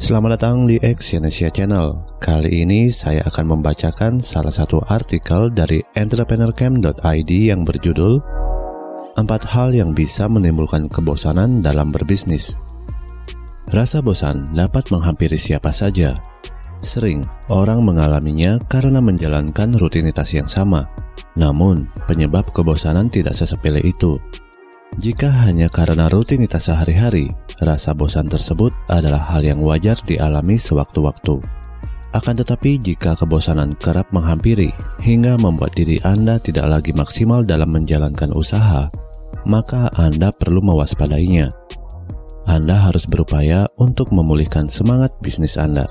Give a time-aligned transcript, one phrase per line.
[0.00, 2.16] Selamat datang di Exyonesia Channel.
[2.16, 8.16] Kali ini saya akan membacakan salah satu artikel dari entrepreneurcamp.id yang berjudul
[9.20, 12.56] Empat hal yang bisa menimbulkan kebosanan dalam berbisnis.
[13.68, 16.16] Rasa bosan dapat menghampiri siapa saja.
[16.80, 20.88] Sering orang mengalaminya karena menjalankan rutinitas yang sama.
[21.36, 24.16] Namun, penyebab kebosanan tidak sesepele itu.
[24.98, 27.30] Jika hanya karena rutinitas sehari-hari,
[27.62, 31.38] rasa bosan tersebut adalah hal yang wajar dialami sewaktu-waktu.
[32.10, 38.34] Akan tetapi jika kebosanan kerap menghampiri hingga membuat diri Anda tidak lagi maksimal dalam menjalankan
[38.34, 38.90] usaha,
[39.46, 41.54] maka Anda perlu mewaspadainya.
[42.50, 45.86] Anda harus berupaya untuk memulihkan semangat bisnis Anda.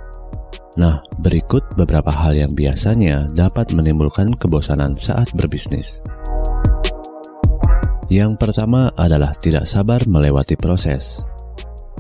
[0.76, 6.04] Nah, berikut beberapa hal yang biasanya dapat menimbulkan kebosanan saat berbisnis.
[8.10, 11.22] Yang pertama adalah tidak sabar melewati proses.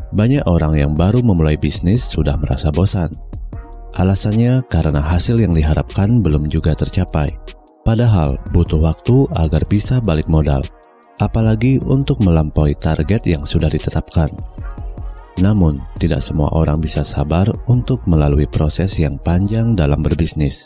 [0.09, 3.13] Banyak orang yang baru memulai bisnis sudah merasa bosan.
[3.93, 7.29] Alasannya karena hasil yang diharapkan belum juga tercapai.
[7.85, 10.65] Padahal butuh waktu agar bisa balik modal,
[11.21, 14.33] apalagi untuk melampaui target yang sudah ditetapkan.
[15.45, 20.65] Namun, tidak semua orang bisa sabar untuk melalui proses yang panjang dalam berbisnis.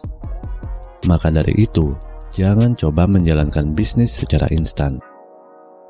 [1.04, 1.92] Maka dari itu,
[2.32, 5.04] jangan coba menjalankan bisnis secara instan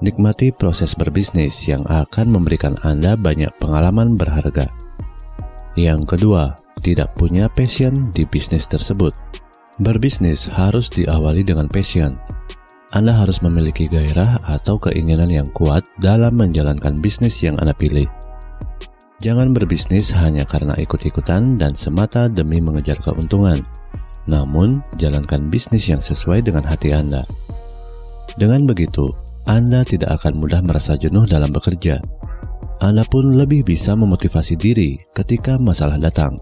[0.03, 4.67] Nikmati proses berbisnis yang akan memberikan Anda banyak pengalaman berharga.
[5.79, 9.15] Yang kedua, tidak punya passion di bisnis tersebut.
[9.79, 12.19] Berbisnis harus diawali dengan passion.
[12.91, 18.11] Anda harus memiliki gairah atau keinginan yang kuat dalam menjalankan bisnis yang Anda pilih.
[19.23, 23.63] Jangan berbisnis hanya karena ikut-ikutan dan semata demi mengejar keuntungan.
[24.27, 27.23] Namun, jalankan bisnis yang sesuai dengan hati Anda.
[28.35, 31.99] Dengan begitu, anda tidak akan mudah merasa jenuh dalam bekerja.
[32.79, 36.39] Anda pun lebih bisa memotivasi diri ketika masalah datang,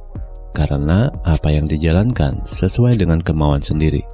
[0.54, 4.06] karena apa yang dijalankan sesuai dengan kemauan sendiri.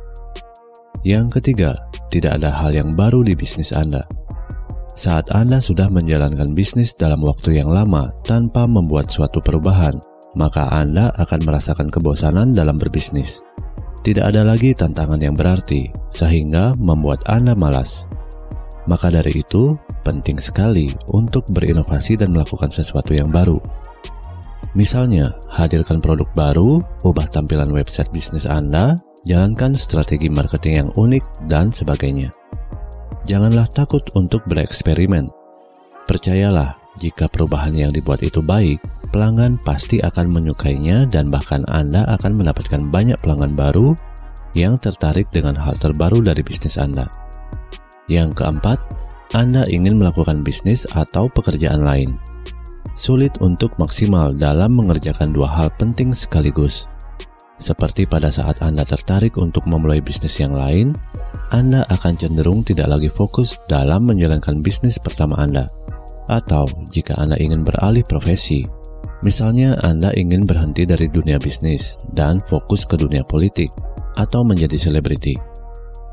[1.04, 1.76] Yang ketiga,
[2.08, 4.08] tidak ada hal yang baru di bisnis Anda.
[4.98, 10.00] Saat Anda sudah menjalankan bisnis dalam waktu yang lama tanpa membuat suatu perubahan,
[10.40, 13.44] maka Anda akan merasakan kebosanan dalam berbisnis.
[14.02, 18.08] Tidak ada lagi tantangan yang berarti, sehingga membuat Anda malas.
[18.88, 19.76] Maka dari itu,
[20.08, 23.60] penting sekali untuk berinovasi dan melakukan sesuatu yang baru.
[24.80, 28.96] Misalnya, hadirkan produk baru, ubah tampilan website bisnis Anda,
[29.28, 32.32] jalankan strategi marketing yang unik, dan sebagainya.
[33.28, 35.28] Janganlah takut untuk bereksperimen.
[36.08, 38.80] Percayalah, jika perubahan yang dibuat itu baik,
[39.12, 43.92] pelanggan pasti akan menyukainya dan bahkan Anda akan mendapatkan banyak pelanggan baru
[44.56, 47.27] yang tertarik dengan hal terbaru dari bisnis Anda.
[48.08, 48.80] Yang keempat,
[49.36, 52.16] Anda ingin melakukan bisnis atau pekerjaan lain.
[52.96, 56.88] Sulit untuk maksimal dalam mengerjakan dua hal penting sekaligus.
[57.60, 60.96] Seperti pada saat Anda tertarik untuk memulai bisnis yang lain,
[61.52, 65.68] Anda akan cenderung tidak lagi fokus dalam menjalankan bisnis pertama Anda.
[66.32, 68.64] Atau jika Anda ingin beralih profesi,
[69.20, 73.70] misalnya Anda ingin berhenti dari dunia bisnis dan fokus ke dunia politik
[74.16, 75.57] atau menjadi selebriti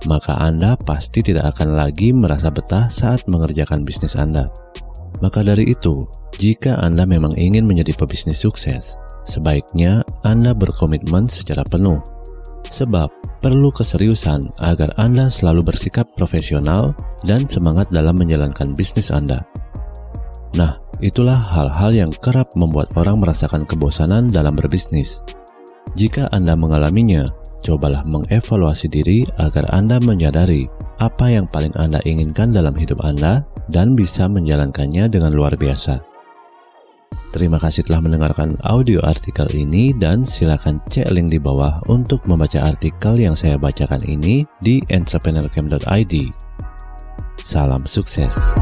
[0.05, 4.49] maka Anda pasti tidak akan lagi merasa betah saat mengerjakan bisnis Anda.
[5.23, 6.05] Maka dari itu,
[6.37, 12.03] jika Anda memang ingin menjadi pebisnis sukses, sebaiknya Anda berkomitmen secara penuh.
[12.65, 19.45] Sebab perlu keseriusan agar Anda selalu bersikap profesional dan semangat dalam menjalankan bisnis Anda.
[20.55, 25.21] Nah, itulah hal-hal yang kerap membuat orang merasakan kebosanan dalam berbisnis.
[25.95, 27.29] Jika Anda mengalaminya,
[27.65, 30.69] cobalah mengevaluasi diri agar Anda menyadari
[31.01, 36.05] apa yang paling Anda inginkan dalam hidup Anda dan bisa menjalankannya dengan luar biasa.
[37.35, 42.63] Terima kasih telah mendengarkan audio artikel ini dan silakan cek link di bawah untuk membaca
[42.63, 46.15] artikel yang saya bacakan ini di entrepreneurcamp.id.
[47.43, 48.55] Salam sukses.